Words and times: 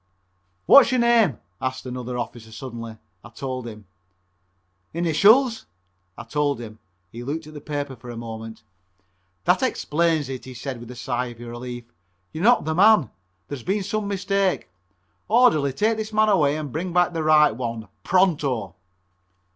"What's 0.65 0.91
your 0.91 0.99
name?" 0.99 1.37
asked 1.61 1.85
another 1.85 2.17
officer 2.17 2.51
suddenly. 2.51 2.97
I 3.23 3.29
told 3.29 3.67
him. 3.67 3.85
"Initials?" 4.95 5.67
I 6.17 6.23
told 6.23 6.59
him. 6.59 6.79
He 7.11 7.21
looked 7.23 7.45
at 7.45 7.53
the 7.53 7.61
paper 7.61 7.95
for 7.95 8.09
a 8.09 8.17
moment. 8.17 8.63
"That 9.43 9.61
explains 9.61 10.27
it," 10.27 10.45
he 10.45 10.55
said 10.55 10.79
with 10.79 10.89
a 10.89 10.95
sigh 10.95 11.27
of 11.27 11.39
relief, 11.39 11.83
"you're 12.33 12.43
not 12.43 12.65
the 12.65 12.73
man. 12.73 13.11
There 13.47 13.55
has 13.55 13.61
been 13.61 13.83
some 13.83 14.07
mistake. 14.07 14.69
Orderly, 15.27 15.71
take 15.71 15.97
this 15.97 16.11
man 16.11 16.29
away 16.29 16.57
and 16.57 16.71
bring 16.71 16.93
back 16.93 17.13
the 17.13 17.21
right 17.21 17.51
one. 17.55 17.87
Pronto!" 18.03 18.73